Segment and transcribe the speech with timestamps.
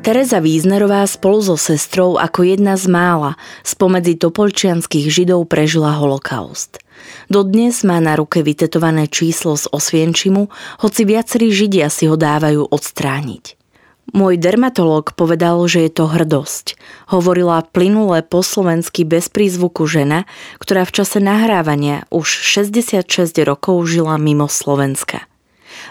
[0.00, 6.80] Tereza Víznerová spolu so sestrou ako jedna z mála spomedzi topolčianských židov prežila holokaust.
[7.28, 10.48] Dodnes má na ruke vytetované číslo z Osvienčimu,
[10.80, 13.60] hoci viacerí židia si ho dávajú odstrániť.
[14.16, 16.80] Môj dermatológ povedal, že je to hrdosť.
[17.12, 20.26] Hovorila plynule po slovensky bez prízvuku žena,
[20.58, 23.04] ktorá v čase nahrávania už 66
[23.46, 25.29] rokov žila mimo Slovenska.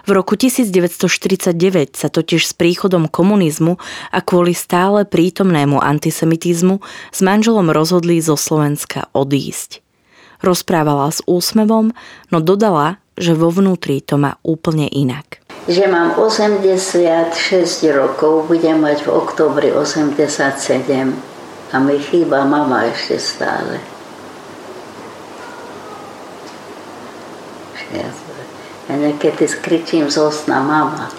[0.07, 3.77] V roku 1949 sa totiž s príchodom komunizmu
[4.09, 6.81] a kvôli stále prítomnému antisemitizmu
[7.13, 9.81] s manželom rozhodli zo Slovenska odísť.
[10.39, 11.91] Rozprávala s úsmevom,
[12.31, 15.43] no dodala, že vo vnútri to má úplne inak.
[15.67, 17.35] Že mám 86
[17.91, 20.55] rokov, budem mať v oktobri 87
[21.69, 23.83] a mi chýba mama ešte stále.
[27.89, 28.28] Yes.
[28.89, 31.13] Ja niekedy skričím z osna mama.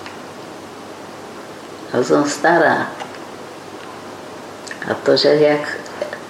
[1.95, 2.91] A som stará.
[4.91, 5.63] A to, že jak,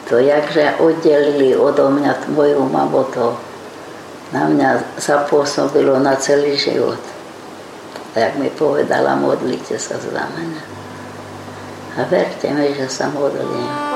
[0.05, 3.41] to, jakže oddelili odo mňa moju mamu, to
[4.37, 7.01] na mňa zapôsobilo na celý život.
[8.13, 10.63] A jak mi povedala, modlite sa za mňa.
[11.97, 13.90] A verte mi, že sa modlím.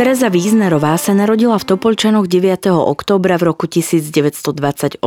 [0.00, 2.72] Teresa Víznerová sa narodila v Topolčanoch 9.
[2.72, 5.04] októbra v roku 1928.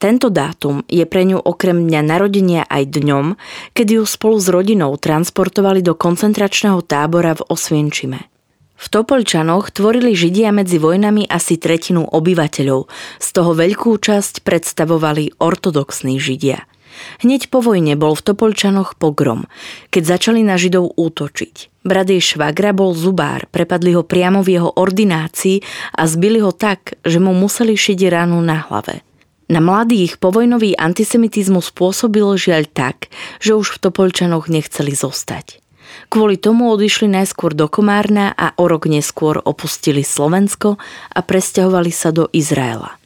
[0.00, 3.36] Tento dátum je pre ňu okrem dňa narodenia aj dňom,
[3.76, 8.32] kedy ju spolu s rodinou transportovali do koncentračného tábora v Osvienčime.
[8.80, 12.88] V Topolčanoch tvorili Židia medzi vojnami asi tretinu obyvateľov,
[13.20, 16.64] z toho veľkú časť predstavovali ortodoxní Židia–
[17.22, 19.46] Hneď po vojne bol v Topolčanoch pogrom,
[19.90, 21.84] keď začali na Židov útočiť.
[21.86, 25.64] Brat jej švagra bol zubár, prepadli ho priamo v jeho ordinácii
[25.96, 29.00] a zbili ho tak, že mu museli šiť ránu na hlave.
[29.48, 33.08] Na mladých povojnový antisemitizmus spôsobil žiaľ tak,
[33.40, 35.64] že už v Topolčanoch nechceli zostať.
[36.12, 40.76] Kvôli tomu odišli najskôr do Komárna a o rok neskôr opustili Slovensko
[41.16, 42.97] a presťahovali sa do Izraela.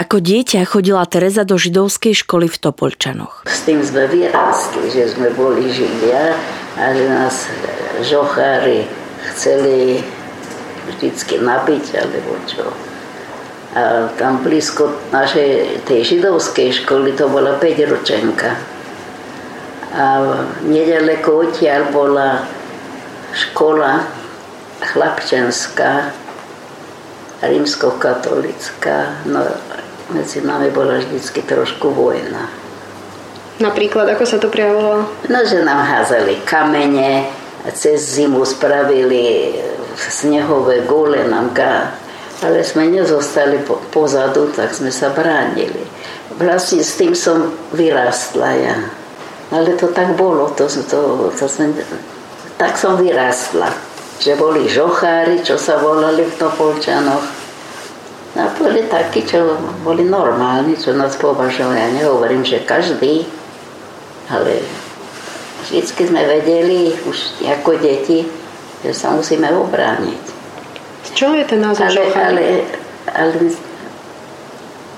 [0.00, 3.44] Ako dieťa chodila Teresa do židovskej školy v Topolčanoch.
[3.44, 6.40] S tým sme vyrástli, že sme boli židia
[6.80, 7.44] a že nás
[8.08, 8.88] žochári
[9.28, 10.00] chceli
[10.88, 12.64] vždycky nabiť alebo čo.
[13.76, 18.56] A tam blízko našej tej židovskej školy to bola 5 ročenka.
[19.92, 20.04] A
[20.64, 22.48] nedaleko odtiaľ bola
[23.36, 24.08] škola
[24.80, 26.08] chlapčenská,
[27.44, 29.28] rímskokatolická.
[29.28, 29.44] No,
[30.12, 32.50] medzi nami bola vždycky trošku vojna.
[33.60, 35.04] Napríklad, ako sa to prejavovalo?
[35.28, 37.28] No, že nám házali kamene,
[37.76, 39.52] cez zimu spravili
[40.00, 41.92] snehové gule nám ga,
[42.40, 45.84] ale sme nezostali po, pozadu, tak sme sa bránili.
[46.40, 48.76] Vlastne s tým som vyrastla ja.
[49.52, 51.74] Ale to tak bolo, to, to, to sme,
[52.56, 53.68] tak som vyrastla.
[54.24, 57.39] Že boli žochári, čo sa volali v Topolčanoch
[58.30, 61.82] No boli takí, čo boli normálni, čo nás považovali.
[61.82, 63.26] Ja nehovorím, že každý,
[64.30, 64.62] ale
[65.66, 68.22] vždycky sme vedeli, už ako deti,
[68.86, 70.22] že sa musíme obrániť.
[71.10, 71.90] Čoho je ten názor?
[71.90, 72.44] Ale, ale,
[73.10, 73.34] ale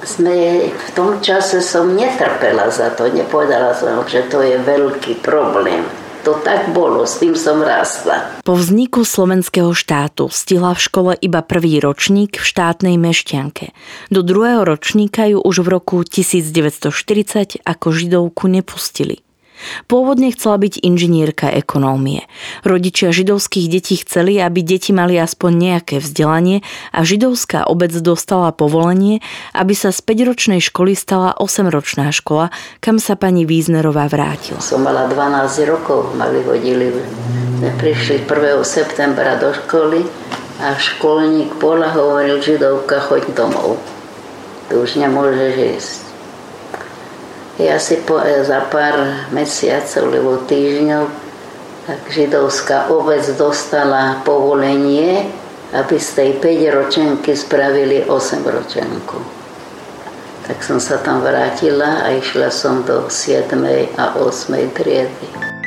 [0.05, 5.89] sme, v tom čase som netrpela za to, nepovedala som, že to je veľký problém.
[6.23, 8.43] To tak bolo, s tým som rástla.
[8.47, 13.75] Po vzniku slovenského štátu stihla v škole iba prvý ročník v štátnej mešťanke.
[14.15, 19.21] Do druhého ročníka ju už v roku 1940 ako židovku nepustili.
[19.87, 22.27] Pôvodne chcela byť inžinierka ekonómie.
[22.67, 26.61] Rodičia židovských detí chceli, aby deti mali aspoň nejaké vzdelanie
[26.91, 29.23] a židovská obec dostala povolenie,
[29.55, 32.51] aby sa z 5-ročnej školy stala 8-ročná škola,
[32.83, 34.59] kam sa pani Víznerová vrátila.
[34.59, 36.91] Som mala 12 rokov, mali hodili.
[37.63, 38.67] Prišli 1.
[38.67, 40.03] septembra do školy
[40.59, 43.79] a školník Pola hovoril, židovka, choď domov.
[44.67, 46.02] Tu už nemôžeš ísť.
[47.61, 51.05] Ja si po, e, za pár mesiacov alebo týždňov
[51.83, 55.27] tak židovská obec dostala povolenie,
[55.75, 59.19] aby z tej 5 ročenky spravili 8 ročenku.
[60.47, 63.51] Tak som sa tam vrátila a išla som do 7.
[63.99, 64.73] a 8.
[64.73, 65.62] triedy.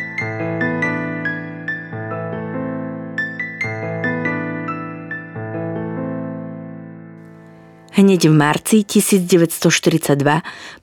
[7.95, 10.19] Hneď v marci 1942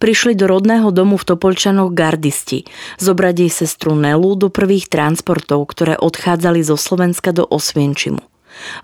[0.01, 2.65] prišli do rodného domu v Topolčanoch gardisti
[2.97, 8.25] zobrať jej sestru Nelu do prvých transportov, ktoré odchádzali zo Slovenska do Osvienčimu.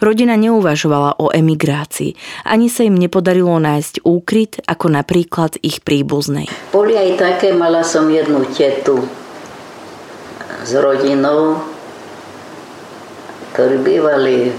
[0.04, 2.12] Rodina neuvažovala o emigrácii,
[2.44, 6.52] ani sa im nepodarilo nájsť úkryt, ako napríklad ich príbuznej.
[6.68, 9.08] Boli aj také, mala som jednu tetu
[10.68, 11.64] s rodinou,
[13.56, 14.52] ktorí bývali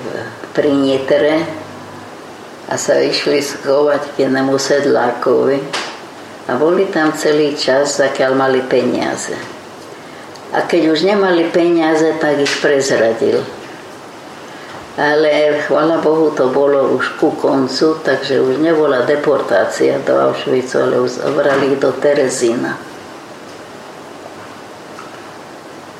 [0.57, 1.45] pri Nitre,
[2.69, 5.57] a sa išli schovať k jednému sedlákovi
[6.45, 9.33] a boli tam celý čas, zakiaľ mali peniaze.
[10.53, 13.41] A keď už nemali peniaze, tak ich prezradil.
[14.99, 20.95] Ale chvala Bohu, to bolo už ku koncu, takže už nebola deportácia do Auschwitzu, ale
[20.99, 22.88] už zobrali do Terezína.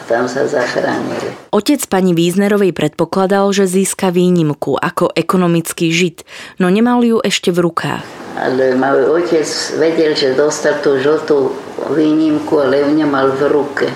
[0.09, 1.53] Tam sa zachránili.
[1.53, 6.25] Otec pani Víznerovej predpokladal, že získa výnimku ako ekonomický žid,
[6.57, 8.01] no nemal ju ešte v rukách.
[8.33, 9.45] Ale môj otec
[9.77, 11.53] vedel, že dostal tú žltú
[11.93, 13.87] výnimku, ale ju nemal v ruke.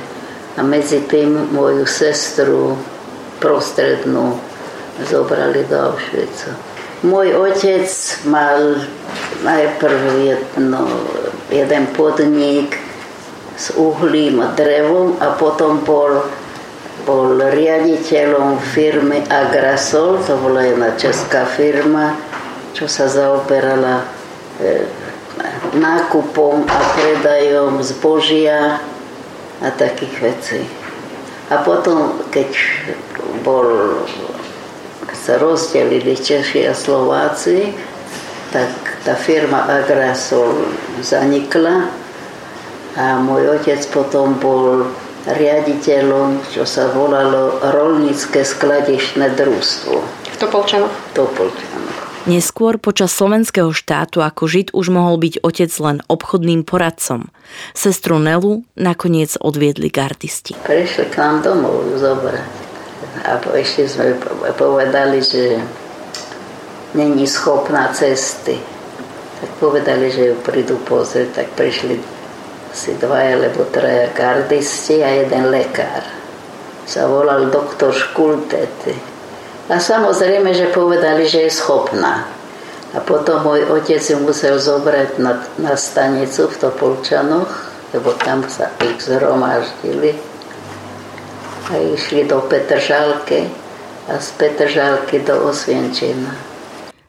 [0.54, 2.78] A medzi tým moju sestru
[3.42, 4.38] prostrednú
[5.10, 6.54] zobrali do Auschwitzu.
[7.04, 7.90] Môj otec
[8.30, 8.78] mal
[9.42, 10.86] najprv jedno,
[11.50, 12.78] jeden podnik
[13.54, 16.26] s uhlím a drevom a potom bol,
[17.06, 22.18] bol riaditeľom firmy Agrasol, to bola jedna česká firma,
[22.74, 24.02] čo sa zaoberala
[24.58, 24.90] e,
[25.78, 28.82] nákupom a predajom zbožia
[29.62, 30.62] a takých vecí.
[31.54, 32.50] A potom, keď
[33.46, 34.02] bol,
[35.14, 37.70] sa rozdelili Češi a Slováci,
[38.50, 38.70] tak
[39.06, 40.74] tá firma Agrasol
[41.06, 42.03] zanikla
[42.94, 44.86] a môj otec potom bol
[45.26, 49.96] riaditeľom, čo sa volalo Rolnícke skladišné družstvo.
[50.04, 50.92] V Topolčanoch?
[50.92, 52.04] V Topolčanoch.
[52.24, 57.28] Neskôr počas slovenského štátu ako žid už mohol byť otec len obchodným poradcom.
[57.76, 60.56] Sestru Nelu nakoniec odviedli gardisti.
[60.64, 62.48] Prišli k nám domov zobrať.
[63.28, 64.16] A ešte sme
[64.56, 65.60] povedali, že
[66.96, 68.56] není schopná cesty.
[69.44, 72.00] Tak povedali, že ju prídu pozrieť, tak prišli
[72.74, 76.02] asi dvaja alebo traja gardisti a jeden lekár.
[76.90, 78.98] Sa volal doktor Škultety.
[79.70, 82.26] A samozrejme, že povedali, že je schopná.
[82.94, 87.50] A potom môj otec ju musel zobrať na, na stanicu v Topolčanoch,
[87.94, 90.18] lebo tam sa ich zhromaždili.
[91.70, 93.48] A išli do Petržálky
[94.10, 96.36] a z Petržálky do Osvienčina.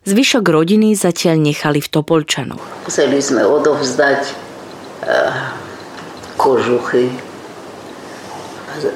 [0.04, 2.60] Zvyšok rodiny zatiaľ nechali v Topolčanoch.
[2.84, 4.43] Museli sme odovzdať
[6.36, 7.12] kožuchy,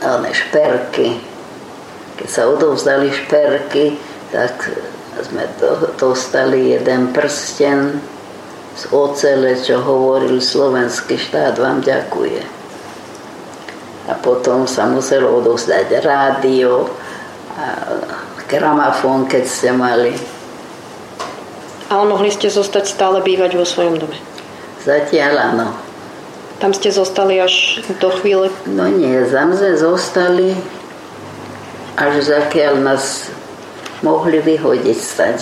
[0.03, 1.21] one šperky.
[2.19, 3.95] Keď sa odovzdali šperky,
[4.35, 4.75] tak
[5.23, 5.47] sme
[5.99, 8.03] dostali jeden prsten
[8.79, 12.43] z ocele, čo hovoril slovenský štát vám ďakuje.
[14.09, 16.88] A potom sa muselo odovzdať rádio,
[18.49, 20.15] gramafón, keď ste mali.
[21.88, 24.17] Ale mohli ste zostať stále bývať vo svojom dome?
[24.85, 25.88] Zatiaľ áno.
[26.59, 28.50] Tam ste zostali až do chvíle?
[28.67, 30.59] No nie, tam sme zostali
[31.95, 33.31] až zakiaľ nás
[34.03, 35.38] mohli vyhodiť stať.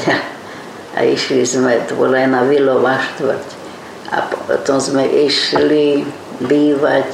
[0.97, 3.49] A išli sme, to bola na Vilová štvrť.
[4.13, 6.05] A potom sme išli
[6.41, 7.09] bývať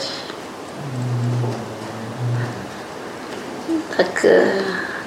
[3.96, 4.50] tak e,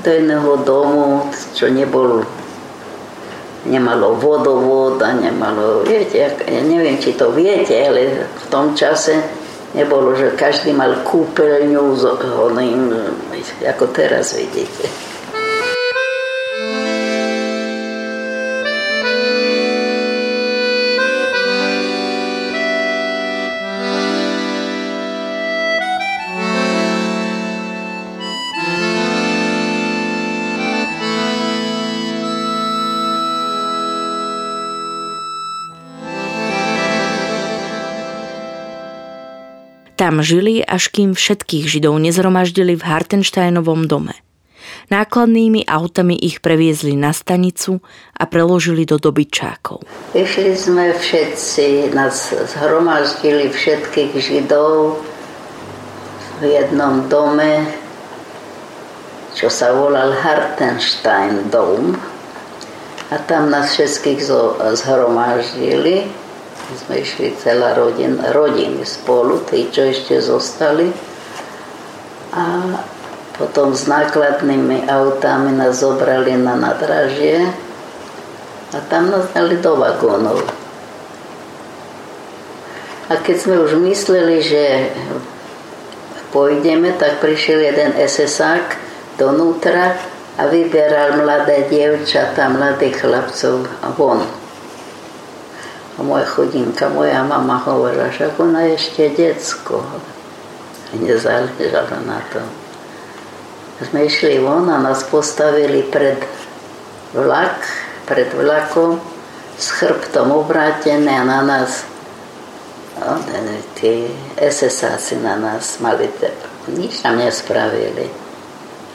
[0.03, 2.23] do jedného domu, čo nebol
[3.65, 9.45] nemalo vodovod a nemalo, viete, ja neviem, či to viete, ale v tom čase
[9.75, 11.83] Nebolo, že každý mal kúpeľňu,
[12.47, 12.95] oným,
[13.59, 14.87] ako teraz vidíte.
[40.05, 44.13] Tam žili, až kým všetkých Židov nezromaždili v Hartensteinovom dome.
[44.93, 47.81] Nákladnými autami ich previezli na stanicu
[48.13, 49.81] a preložili do dobyčákov.
[50.13, 55.01] Išli sme všetci, nás zhromaždili všetkých Židov
[56.37, 57.65] v jednom dome,
[59.33, 61.97] čo sa volal Hartenstein dom.
[63.09, 64.21] A tam nás všetkých
[64.85, 66.24] zhromaždili
[66.73, 70.89] sme išli celá rodin, rodiny spolu, tí, čo ešte zostali.
[72.33, 72.43] A
[73.37, 77.53] potom s nákladnými autami nás zobrali na nadražie
[78.73, 80.41] a tam nás dali do vagónov.
[83.05, 84.89] A keď sme už mysleli, že
[86.33, 88.65] pôjdeme, tak prišiel jeden SSák
[89.21, 89.93] donútra
[90.35, 94.44] a vyberal mladé dievčatá, mladých chlapcov von.
[95.95, 99.79] A moja chudinka, moja mama hovorila, že ona ešte detsko.
[100.91, 102.43] Nezáležalo na to.
[103.83, 106.19] Sme išli von a nás postavili pred
[107.15, 107.63] vlak,
[108.07, 108.99] pred vlakom
[109.55, 111.87] s chrbtom obrátené a na nás
[113.75, 114.07] tí
[114.39, 116.07] SSáci na nás mali
[116.71, 118.07] nič nám nespravili.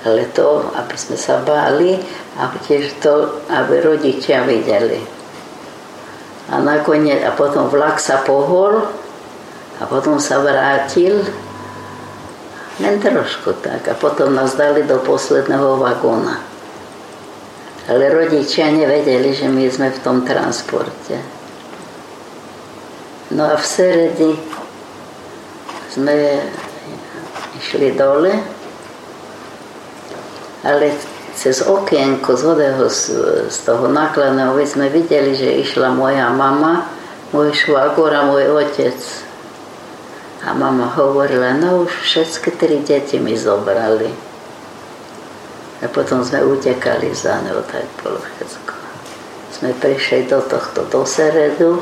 [0.00, 2.00] Ale to, aby sme sa báli
[2.40, 5.19] a tiež to, aby rodičia videli
[6.50, 8.90] a nakoniec, a potom vlak sa pohol
[9.78, 11.22] a potom sa vrátil
[12.80, 16.42] len trošku tak a potom nás dali do posledného vagóna.
[17.86, 21.16] Ale rodičia nevedeli, že my sme v tom transporte.
[23.30, 24.32] No a v Seredi
[25.90, 26.40] sme
[27.58, 28.32] išli dole,
[30.66, 30.86] ale
[31.34, 32.84] cez okienko z hodého
[33.50, 36.88] z toho nákladného sme videli, že išla moja mama,
[37.30, 38.96] môj švagor a môj otec.
[40.40, 44.08] A mama hovorila, no už všetky tri deti mi zobrali.
[45.80, 48.72] A potom sme utekali za ňou, tak bolo všetko.
[49.52, 51.80] Sme prišli do tohto, do Seredu.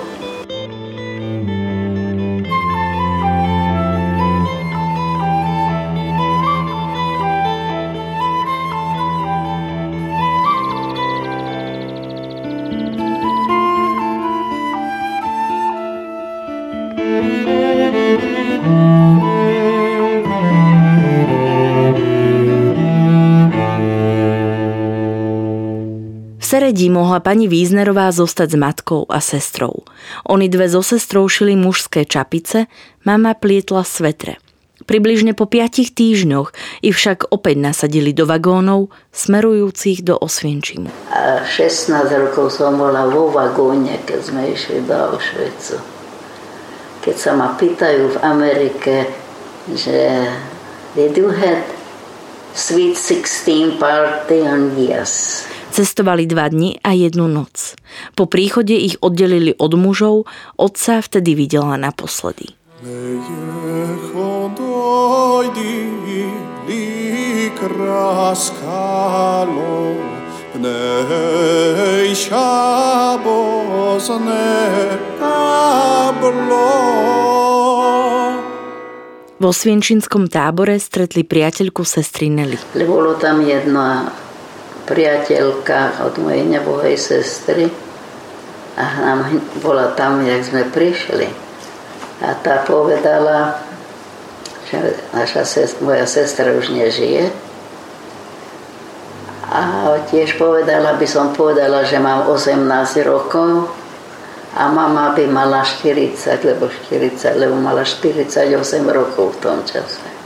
[26.48, 29.84] Seredí mohla pani Víznerová zostať s matkou a sestrou.
[30.24, 32.72] Oni dve so sestrou šili mužské čapice,
[33.04, 34.40] mama plietla svetre.
[34.88, 40.88] Približne po piatich týždňoch ich však opäť nasadili do vagónov, smerujúcich do Osvienčimu.
[41.12, 45.76] A 16 rokov som bola vo vagóne, keď sme išli do Auschwitzu.
[47.04, 49.04] Keď sa ma pýtajú v Amerike,
[49.76, 50.24] že
[50.96, 51.60] did you had
[52.56, 55.44] sweet 16 party on yes.
[55.68, 57.76] Cestovali dva dni a jednu noc.
[58.16, 62.56] Po príchode ich oddelili od mužov, otca vtedy videla naposledy.
[79.38, 82.58] Vo Svienčinskom tábore stretli priateľku sestry Nelly.
[82.86, 84.10] Bolo tam jedna
[84.88, 87.68] priateľka od mojej nebohej sestry
[88.80, 89.28] a nám
[89.60, 91.28] bola tam, jak sme prišli.
[92.24, 93.60] A tá povedala,
[94.72, 97.28] že naša sestra, moja sestra už nežije.
[99.48, 102.58] A tiež povedala, by som povedala, že mám 18
[103.04, 103.68] rokov
[104.56, 108.56] a mama by mala 40, lebo 40, lebo mala 48
[108.88, 110.17] rokov v tom čase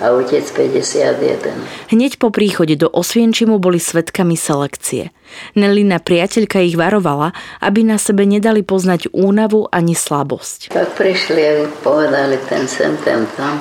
[0.00, 1.92] a otec 51.
[1.92, 5.12] Hneď po príchode do Osvienčimu boli svetkami selekcie.
[5.54, 10.72] Nelina priateľka ich varovala, aby na sebe nedali poznať únavu ani slabosť.
[10.72, 11.52] Tak prišli a
[11.84, 13.60] povedali ten sem, ten tam.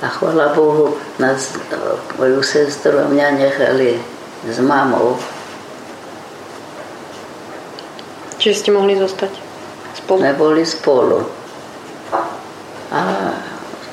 [0.00, 1.58] A chvala Bohu, nás,
[2.16, 3.98] moju sestru a mňa nechali
[4.46, 5.18] s mamou.
[8.38, 9.32] Čiže ste mohli zostať
[9.98, 10.20] spolu?
[10.22, 11.18] Sme boli spolu.
[12.88, 13.00] A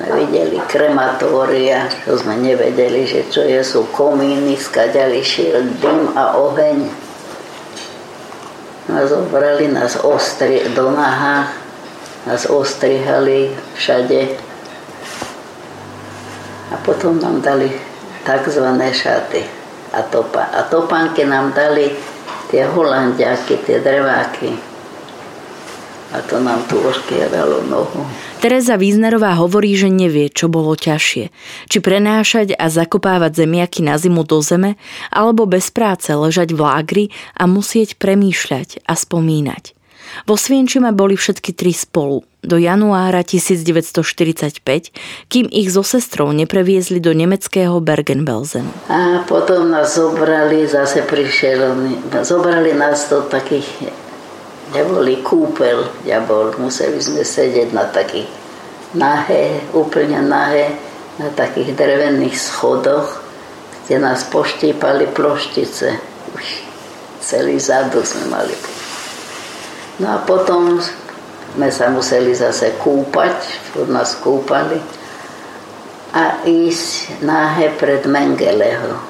[0.04, 6.78] videli krematória, čo sme nevedeli, že čo je, sú komíny, skaďali šiel dym a oheň.
[8.92, 11.48] A zobrali nás ostri, do naha,
[12.28, 14.36] nás ostrihali všade.
[16.70, 17.72] A potom nám dali
[18.22, 18.66] tzv.
[18.92, 19.42] šaty
[19.96, 20.50] a, topa.
[20.50, 21.94] a topánky nám dali
[22.52, 24.75] tie holandiaky, tie dreváky
[26.16, 28.00] a to nám tu oškieralo nohu.
[28.40, 31.28] Teresa Význerová hovorí, že nevie, čo bolo ťažšie.
[31.68, 34.80] Či prenášať a zakopávať zemiaky na zimu do zeme,
[35.12, 37.04] alebo bez práce ležať v lágri
[37.36, 39.76] a musieť premýšľať a spomínať.
[40.24, 44.62] Vo Svienčime boli všetky tri spolu do januára 1945,
[45.26, 48.64] kým ich so sestrou nepreviezli do nemeckého Bergen-Belsen.
[48.86, 51.74] A potom nás zobrali, zase prišiel,
[52.22, 53.66] zobrali nás do takých
[54.74, 56.22] neboli kúpel, ja
[56.58, 58.26] museli sme sedieť na takých
[58.96, 60.74] nahé, úplne nahé,
[61.16, 63.22] na takých drevených schodoch,
[63.86, 65.88] kde nás poštípali ploštice.
[66.34, 66.44] Už
[67.22, 68.56] celý zadu sme mali.
[70.02, 70.76] No a potom
[71.56, 73.36] sme sa museli zase kúpať,
[73.80, 74.76] už nás kúpali
[76.12, 79.00] a ísť nahé pred Mengeleho.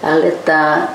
[0.00, 0.90] Ale tá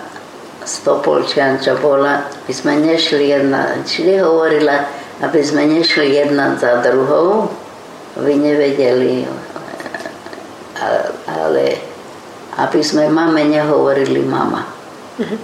[0.65, 4.89] Stopolčian, čo bola, by sme nešli jedna, či hovorila,
[5.21, 7.53] aby sme nešli jedna za druhou,
[8.17, 9.29] vy nevedeli,
[11.29, 11.65] ale
[12.57, 14.65] aby sme mame nehovorili mama.
[15.21, 15.37] Mhm.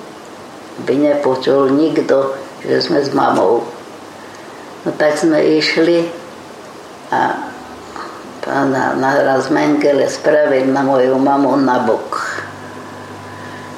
[0.81, 2.33] By nepočul nikto,
[2.65, 3.61] že sme s mamou.
[4.81, 6.09] No tak sme išli
[7.13, 7.37] a
[8.41, 12.30] pán naraz Mengele spravil na moju mamu na bok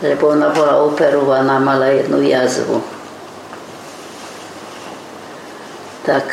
[0.04, 2.84] lebo ona bola operovaná, mala jednu jazvu.
[6.04, 6.28] Tak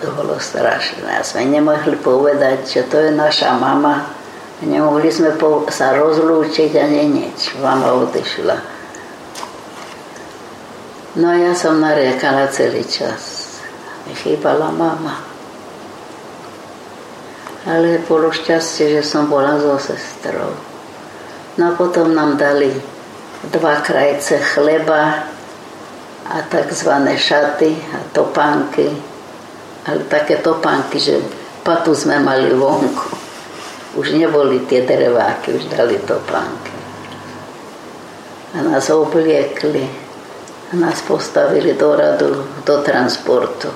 [0.00, 1.20] to bolo strašné.
[1.20, 4.08] A sme nemohli povedať, že to je naša mama.
[4.64, 5.36] Nemohli sme
[5.68, 7.60] sa rozlúčiť ani nič.
[7.60, 8.56] Mama odišla.
[11.20, 13.44] No a ja som nariekala celý čas.
[14.08, 15.20] Mi chýbala mama.
[17.68, 20.75] Ale bolo šťastie, že som bola so sestrou.
[21.56, 22.68] No a potom nám dali
[23.48, 25.24] dva krajce chleba
[26.28, 26.90] a tzv.
[27.16, 28.92] šaty a topánky.
[29.86, 31.16] Ale také topánky, že
[31.62, 33.16] patu sme mali vonku.
[33.96, 36.74] Už neboli tie dreváky, už dali topánky.
[38.52, 39.86] A nás obliekli
[40.72, 43.70] a nás postavili do radu, do transportu.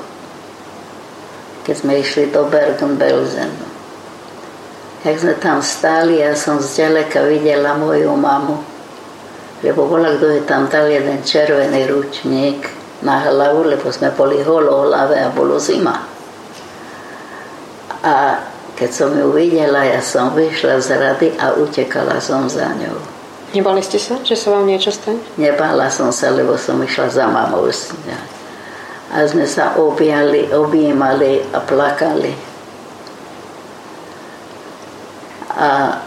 [1.65, 3.70] Keď sme išli do Bergen-Belsenu.
[5.01, 8.61] Jak sme tam stáli, ja som zďaleka videla moju mamu,
[9.65, 12.69] lebo bola, kto je tam dal jeden červený ručník
[13.01, 16.05] na hlavu, lebo sme boli holo hlave a bolo zima.
[18.05, 18.45] A
[18.77, 22.97] keď som ju videla, ja som vyšla z rady a utekala som za ňou.
[23.57, 25.21] Nebali ste sa, že sa vám niečo stane?
[25.41, 27.69] Nebala som sa, lebo som išla za mamou.
[29.11, 32.50] A sme sa objali, objímali a plakali.
[35.61, 36.01] A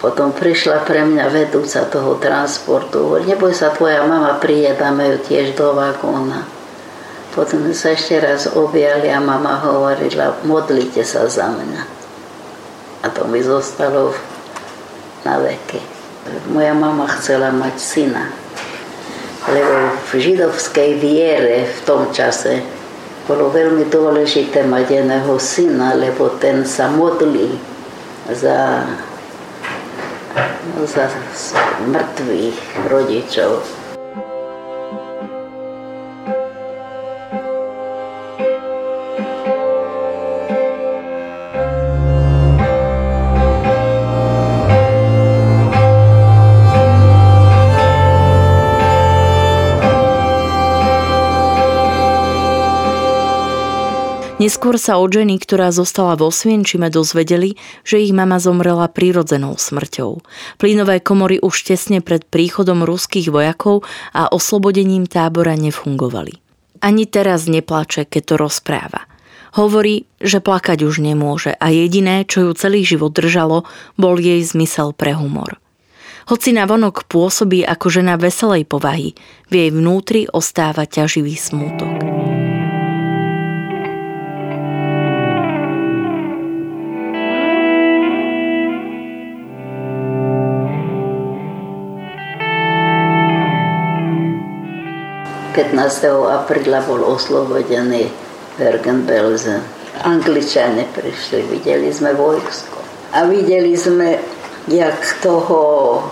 [0.00, 3.04] potom prišla pre mňa vedúca toho transportu.
[3.04, 6.48] Hovorí, neboj sa, tvoja mama príde, dáme ju tiež do vagóna.
[7.36, 11.82] Potom sa ešte raz objali a mama hovorila, modlite sa za mňa.
[13.04, 14.16] A to mi zostalo
[15.22, 15.78] na veky.
[16.48, 18.24] Moja mama chcela mať syna.
[19.52, 22.64] Lebo v židovskej viere v tom čase
[23.28, 27.56] bolo veľmi dôležité mať jedného syna, lebo ten sa modlí
[28.34, 28.86] za,
[30.86, 31.04] za
[31.86, 32.58] mŕtvych
[32.90, 33.79] rodičov.
[54.40, 60.24] Neskôr sa od ženy, ktorá zostala vo Svienčime, dozvedeli, že ich mama zomrela prírodzenou smrťou.
[60.56, 63.84] Plynové komory už tesne pred príchodom ruských vojakov
[64.16, 66.40] a oslobodením tábora nefungovali.
[66.80, 69.04] Ani teraz neplače, keď to rozpráva.
[69.60, 73.68] Hovorí, že plakať už nemôže a jediné, čo ju celý život držalo,
[74.00, 75.60] bol jej zmysel pre humor.
[76.32, 79.12] Hoci na vonok pôsobí ako žena veselej povahy,
[79.50, 82.19] v jej vnútri ostáva ťaživý smútok.
[95.60, 95.76] 15.
[96.24, 98.08] apríla bol oslobodený
[98.56, 99.60] Bergen-Belsen.
[100.00, 102.80] Angličane prišli, videli sme vojsko.
[103.12, 104.16] A videli sme,
[104.72, 105.60] jak toho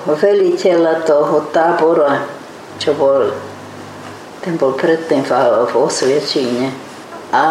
[0.04, 2.28] veliteľa toho tábora,
[2.76, 3.32] čo bol,
[4.44, 5.32] ten bol predtým v,
[5.64, 6.68] v Osviečíne.
[7.32, 7.44] A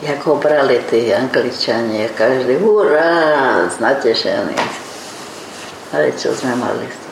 [0.00, 4.56] jak ho brali tí Angličania, každý hurá, znatešený.
[5.92, 7.07] Ale čo sme mali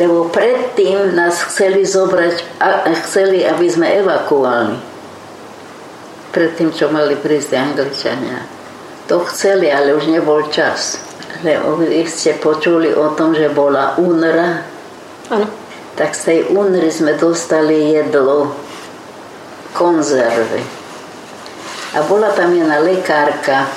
[0.00, 4.80] lebo predtým nás chceli zobrať, a chceli, aby sme evakuovali.
[6.32, 8.40] Predtým, čo mali prísť Angličania.
[9.12, 10.96] To chceli, ale už nebol čas.
[11.44, 14.64] Lebo ste počuli o tom, že bola UNRA.
[15.28, 15.46] Áno.
[16.00, 18.56] Tak z tej UNRY sme dostali jedlo,
[19.76, 20.64] konzervy.
[21.92, 23.68] A bola tam jedna lekárka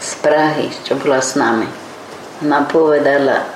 [0.00, 1.68] z Prahy, čo bola s nami.
[2.42, 3.55] Nám povedala,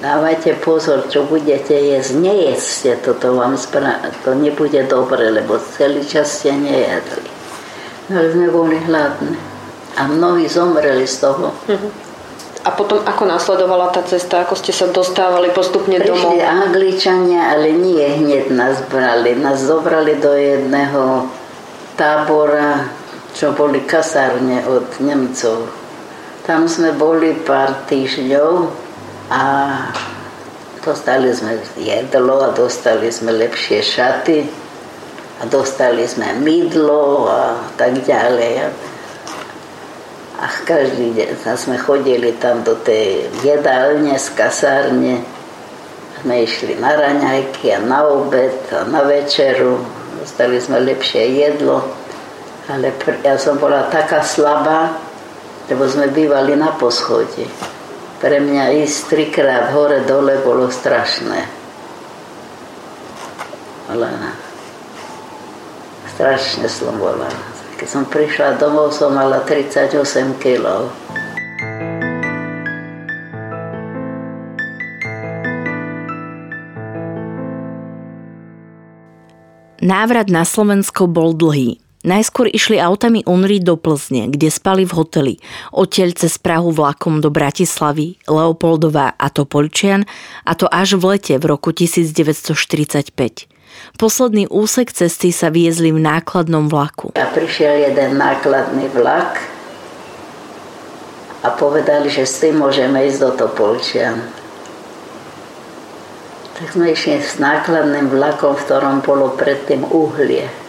[0.00, 2.12] dávajte pozor, čo budete jesť.
[2.16, 7.28] Nejedzte toto, vám spra- to nebude dobre, lebo celý čas ste nejedli.
[8.08, 9.36] No ale sme boli hladní.
[9.96, 11.50] A mnohí zomreli z toho.
[12.66, 16.36] A potom ako následovala tá cesta, ako ste sa dostávali postupne Prišli domov?
[16.42, 19.38] Angličania, ale nie hneď nás brali.
[19.38, 21.30] Nás zobrali do jedného
[21.96, 22.90] tábora,
[23.32, 25.70] čo boli kasárne od Nemcov.
[26.44, 28.85] Tam sme boli pár týždňov
[29.30, 29.42] a
[30.86, 34.38] dostali sme jedlo a dostali sme lepšie šaty
[35.42, 38.70] a dostali sme mydlo a tak ďalej.
[40.36, 45.24] A každý deň sme chodili tam do tej jedálne z kasárne.
[46.22, 49.80] Sme išli na raňajky a na obed a na večeru.
[50.20, 51.82] Dostali sme lepšie jedlo.
[52.68, 52.92] Ale
[53.24, 54.98] ja som bola taká slabá,
[55.70, 57.46] lebo sme bývali na poschodí.
[58.16, 61.44] Pre mňa ísť trikrát hore dole bolo strašné.
[63.92, 64.08] Ale
[66.16, 67.28] strašne som bola.
[67.76, 70.00] Keď som prišla domov, som mala 38
[70.40, 70.88] kg.
[79.86, 81.85] Návrat na Slovensko bol dlhý.
[82.06, 85.34] Najskôr išli autami UNRI do Plzne, kde spali v hoteli.
[85.74, 90.06] Odtiaľ cez Prahu vlakom do Bratislavy, Leopoldova a Topolčian
[90.46, 93.10] a to až v lete v roku 1945.
[93.98, 97.10] Posledný úsek cesty sa viezli v nákladnom vlaku.
[97.18, 99.42] A prišiel jeden nákladný vlak
[101.42, 104.22] a povedali, že s tým môžeme ísť do Topolčian.
[106.54, 110.65] Tak sme išli s nákladným vlakom, v ktorom bolo predtým uhlie.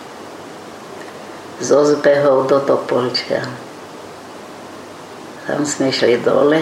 [1.58, 3.50] Zo zbehov do Topolčian.
[5.48, 6.60] Tam sme išli dole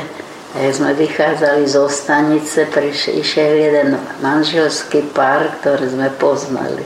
[0.55, 6.85] a keď sme vychádzali zo stanice, prišiel jeden manželský pár, ktorý sme poznali.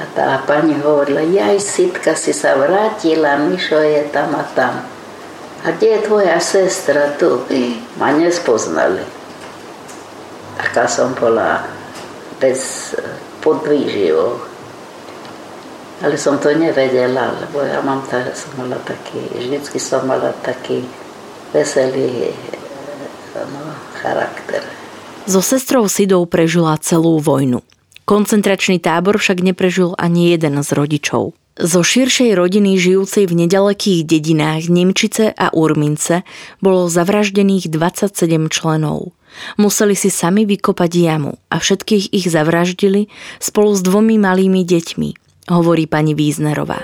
[0.00, 4.80] A tá pani hovorila, jaj, Sitka si sa vrátila, Mišo je tam a tam.
[5.60, 7.44] A kde je tvoja sestra tu?
[8.00, 9.04] Ma nespoznali.
[10.56, 11.60] Taká som bola
[12.40, 12.96] bez
[13.44, 14.49] podvýživou.
[16.00, 20.80] Ale som to nevedela, lebo ja mám ta, som mala taký, vždycky som mala taký
[21.52, 22.32] veselý
[23.36, 23.60] no,
[24.00, 24.64] charakter.
[25.28, 27.60] So sestrou Sidou prežila celú vojnu.
[28.08, 31.36] Koncentračný tábor však neprežil ani jeden z rodičov.
[31.60, 36.24] Zo širšej rodiny žijúcej v nedalekých dedinách Nemčice a Urmince
[36.64, 39.12] bolo zavraždených 27 členov.
[39.60, 45.86] Museli si sami vykopať jamu a všetkých ich zavraždili spolu s dvomi malými deťmi, hovorí
[45.86, 46.78] pani Víznerová.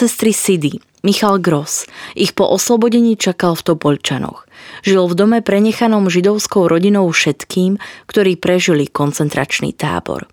[0.00, 1.84] Sestry Sidy, Michal Gross,
[2.16, 4.48] ich po oslobodení čakal v Topolčanoch.
[4.80, 7.76] Žil v dome prenechanom židovskou rodinou všetkým,
[8.08, 10.24] ktorí prežili koncentračný tábor.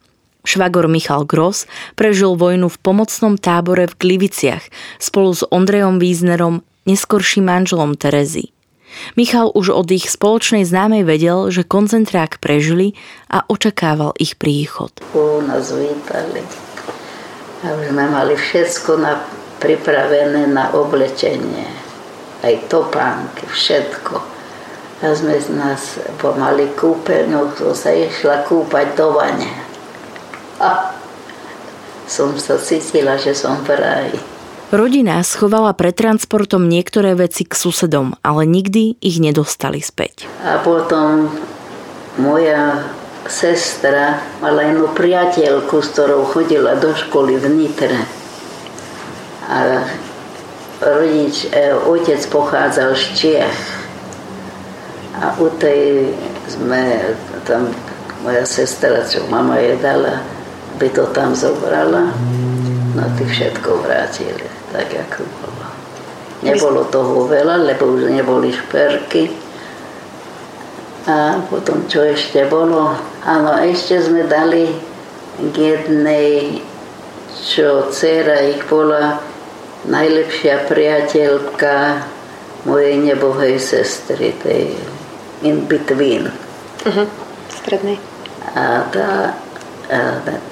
[0.48, 1.68] Švagor Michal Gross
[2.00, 4.64] prežil vojnu v pomocnom tábore v Gliviciach
[5.04, 8.56] spolu s Ondrejom Víznerom, neskorším manželom Terezy.
[9.20, 12.96] Michal už od ich spoločnej známej vedel, že koncentrák prežili
[13.28, 14.96] a očakával ich príchod.
[15.12, 16.40] U nás vítali.
[17.68, 19.20] A už sme mali všetko na,
[19.58, 21.68] pripravené na oblečenie.
[22.42, 24.16] Aj topánky, všetko.
[24.98, 29.50] A sme z nás pomali kúpeľňu, som sa išla kúpať do vane.
[30.58, 30.94] A
[32.10, 34.18] som sa cítila, že som v ráji.
[34.68, 40.28] Rodina schovala pred transportom niektoré veci k susedom, ale nikdy ich nedostali späť.
[40.44, 41.32] A potom
[42.20, 42.84] moja
[43.32, 48.00] sestra mala jednu priateľku, s ktorou chodila do školy v Nitre.
[49.48, 49.84] A
[50.84, 53.60] rodič, e, otec pochádzal z Čiech.
[55.18, 56.14] A u tej
[56.46, 57.16] sme,
[57.48, 57.74] tam
[58.22, 60.22] moja sestra, čo mama je dala,
[60.78, 62.14] by to tam zobrala,
[62.94, 65.66] no ty všetko vrátili tak ako bolo.
[66.44, 69.32] Nebolo toho veľa, lebo už neboli šperky.
[71.08, 72.94] A potom čo ešte bolo?
[73.24, 74.70] Áno, ešte sme dali
[75.40, 76.60] k jednej,
[77.48, 79.24] čo dcera ich bola
[79.88, 82.04] najlepšia priateľka
[82.68, 84.76] mojej nebohej sestry, tej
[85.42, 86.28] in between.
[86.84, 87.08] Uh-huh.
[87.48, 87.98] Strednej.
[88.56, 89.38] A tá,
[89.88, 90.00] a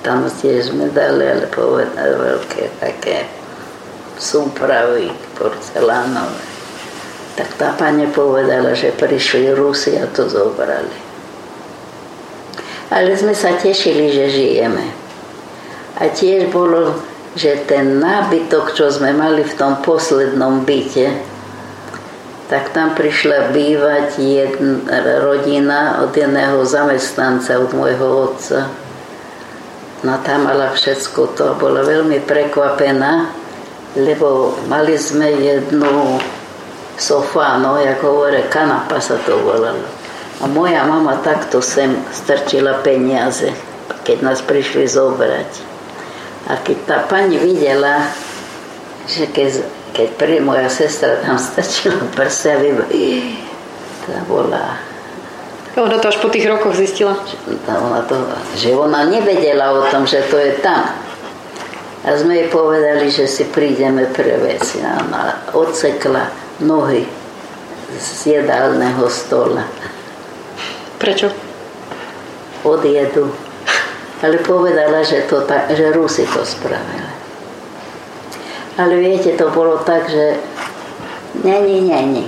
[0.03, 3.27] tam tiež sme dali, ale povedať veľké také
[4.15, 6.43] súpravy porcelánové.
[7.35, 11.03] Tak tá pani povedala, že prišli Rusi a to zobrali.
[12.87, 14.87] Ale sme sa tešili, že žijeme.
[15.99, 16.95] A tiež bolo,
[17.35, 21.35] že ten nábytok, čo sme mali v tom poslednom byte,
[22.47, 28.71] tak tam prišla bývať jedna rodina od jedného zamestnanca, od môjho otca.
[30.05, 33.33] No tam mala všetko to, bola veľmi prekvapená,
[33.97, 36.21] lebo mali sme jednu
[36.95, 39.83] sofa, no, jak hovorí, kanapa sa to volalo.
[40.39, 43.51] A moja mama takto sem strčila peniaze,
[44.05, 45.74] keď nás prišli zobrať.
[46.45, 48.05] A keď tá pani videla,
[49.09, 49.65] že keď,
[49.97, 52.53] keď pri moja sestra tam strčila prse,
[54.05, 54.77] tá bola...
[55.75, 57.19] Ona to až po tých rokoch zistila?
[57.67, 58.15] Ona to,
[58.55, 60.87] že ona nevedela o tom, že to je tam.
[62.05, 64.79] A sme jej povedali, že si prídeme pre veci.
[64.85, 66.29] A ona odsekla
[66.61, 67.03] nohy
[67.97, 69.65] z jedálneho stola.
[71.01, 71.33] Prečo?
[72.63, 73.44] Od jedu.
[74.25, 77.13] Ale povedala, že, to ta, že Rusi to spravili.
[78.81, 80.41] Ale viete, to bolo tak, že
[81.45, 82.25] není, není.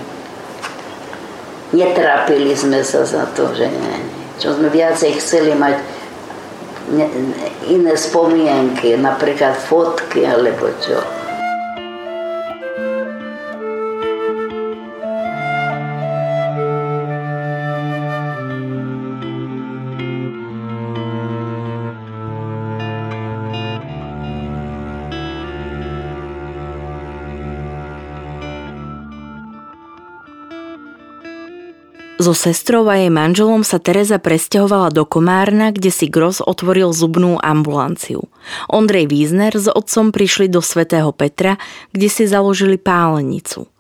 [1.74, 4.14] Netrápili sme sa za to, že není.
[4.38, 5.82] Čo sme viacej chceli mať
[7.68, 11.02] iné spomienky, napríklad fotky alebo čo.
[32.28, 37.40] So sestrou a jej manželom sa Teresa presťahovala do Komárna, kde si Gros otvoril zubnú
[37.40, 38.28] ambulanciu.
[38.68, 41.56] Ondrej Wiesner s otcom prišli do svätého Petra,
[41.96, 43.72] kde si založili pálenicu.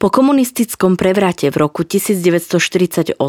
[0.00, 3.20] Po komunistickom prevrate v roku 1948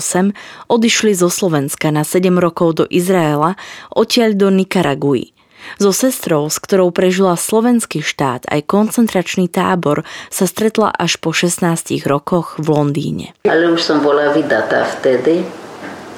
[0.71, 3.59] odišli zo Slovenska na 7 rokov do Izraela,
[3.91, 5.35] odtiaľ do Nikaraguji.
[5.79, 12.01] So sestrou, s ktorou prežila slovenský štát aj koncentračný tábor, sa stretla až po 16
[12.05, 13.25] rokoch v Londýne.
[13.45, 15.45] Ale už som bola vydatá vtedy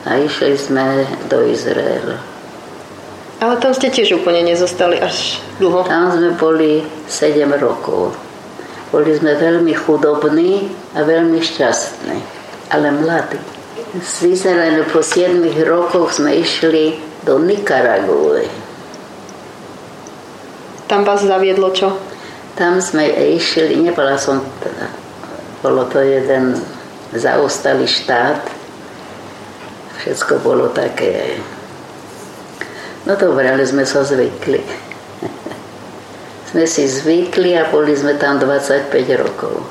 [0.03, 2.19] a išli sme do Izraela.
[3.43, 5.83] Ale tam ste tiež úplne nezostali až dlho.
[5.83, 6.79] Tam sme boli
[7.11, 8.15] 7 rokov.
[8.93, 12.17] Boli sme veľmi chudobní a veľmi šťastní,
[12.71, 13.41] ale mladí.
[13.99, 18.62] Z Izraela po 7 rokoch sme išli do Nikaraguji
[20.93, 21.89] tam vás zaviedlo čo?
[22.53, 24.93] Tam sme išli, nebola som teda,
[25.65, 26.53] bolo to jeden
[27.17, 28.45] zaostalý štát.
[29.97, 31.41] Všetko bolo také...
[33.09, 34.61] No dobre, ale sme sa zvykli.
[36.53, 39.65] sme si zvykli a boli sme tam 25 rokov.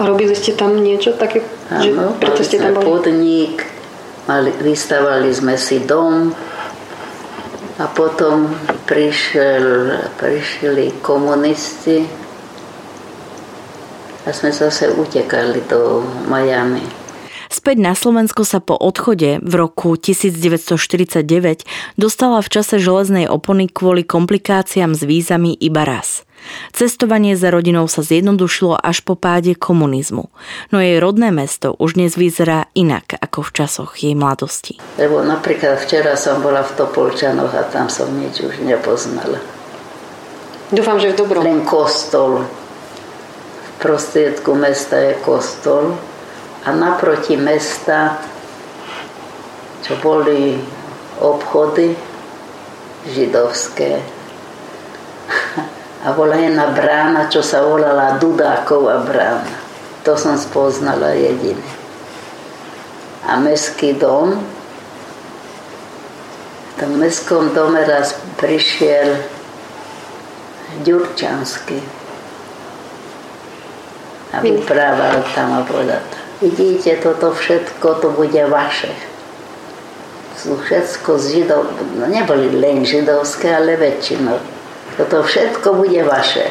[0.00, 1.44] A robili ste tam niečo také?
[1.68, 2.84] Áno, preto ste tam boli?
[2.88, 3.60] podnik,
[4.24, 6.32] mali, vystavali sme si dom,
[7.76, 9.66] a potom prišiel,
[10.16, 12.06] prišli komunisti
[14.26, 16.82] a sme zase utekali do Miami.
[17.46, 21.22] Späť na Slovensko sa po odchode v roku 1949
[21.94, 26.25] dostala v čase železnej opony kvôli komplikáciám s vízami iba raz.
[26.72, 30.28] Cestovanie za rodinou sa zjednodušilo až po páde komunizmu,
[30.70, 34.78] no jej rodné mesto už dnes vyzerá inak ako v časoch jej mladosti.
[35.00, 39.38] Lebo napríklad včera som bola v Topolčanoch a tam som nič už nepoznala.
[40.70, 41.46] Dúfam, že v dobrom.
[41.46, 42.42] Len kostol.
[43.62, 45.94] V prostriedku mesta je kostol
[46.66, 48.18] a naproti mesta,
[49.86, 50.58] čo boli
[51.22, 51.94] obchody
[53.06, 54.02] židovské,
[56.04, 59.56] a bola jedna brána, čo sa volala Dudáková brána.
[60.04, 61.64] To som spoznala jediné.
[63.26, 69.16] A mestský dom, v tom mestskom dome raz prišiel
[70.84, 71.80] Ďurčanský
[74.36, 76.04] a vyprával tam a povedal,
[76.44, 78.92] vidíte, toto všetko, to bude vaše.
[80.36, 81.64] Sú všetko z židov,
[81.96, 84.55] no neboli len židovské, ale väčšinou.
[84.96, 86.48] Toto všetko bude vaše.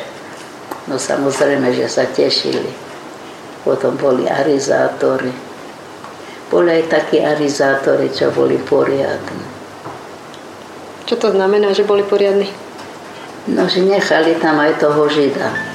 [0.85, 2.69] No samozrejme, že sa tešili.
[3.65, 5.33] Potom boli arizátori.
[6.53, 9.45] Boli aj takí arizátori, čo boli poriadni.
[11.09, 12.49] Čo to znamená, že boli poriadni?
[13.49, 15.74] No, že nechali tam aj toho žida.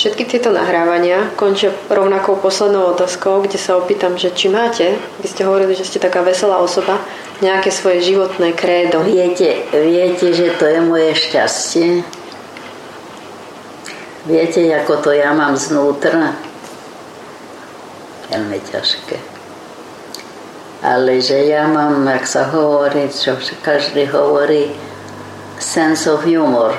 [0.00, 5.44] Všetky tieto nahrávania končia rovnakou poslednou otázkou, kde sa opýtam, že či máte, vy ste
[5.44, 7.04] hovorili, že ste taká veselá osoba,
[7.44, 9.04] nejaké svoje životné krédo.
[9.04, 12.00] Viete, viete, že to je moje šťastie?
[14.24, 16.32] Viete, ako to ja mám znútra?
[18.32, 19.20] Veľmi ťažké.
[20.80, 24.72] Ale že ja mám, ak sa hovorí, čo každý hovorí,
[25.60, 26.72] sense of humor.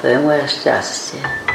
[0.00, 1.52] To je moje šťastie.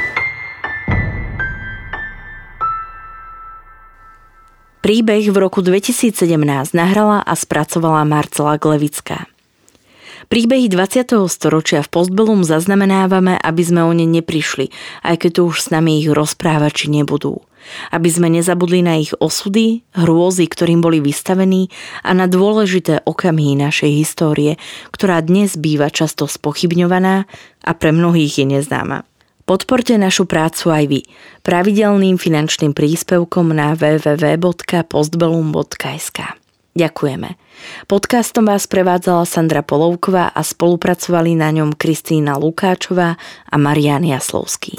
[4.80, 6.24] Príbeh v roku 2017
[6.72, 9.28] nahrala a spracovala Marcela Glevická.
[10.32, 11.20] Príbehy 20.
[11.28, 14.72] storočia v Postbellum zaznamenávame, aby sme o ne neprišli,
[15.04, 17.44] aj keď tu už s nami ich rozprávači nebudú.
[17.92, 21.68] Aby sme nezabudli na ich osudy, hrôzy, ktorým boli vystavení
[22.00, 24.56] a na dôležité okamihy našej histórie,
[24.96, 27.28] ktorá dnes býva často spochybňovaná
[27.68, 29.09] a pre mnohých je neznáma.
[29.50, 31.02] Podporte našu prácu aj vy
[31.42, 36.18] pravidelným finančným príspevkom na www.postbellum.sk.
[36.78, 37.34] Ďakujeme.
[37.90, 43.18] Podcastom vás prevádzala Sandra Polovková a spolupracovali na ňom Kristýna Lukáčová
[43.50, 44.78] a Marian Jaslovský.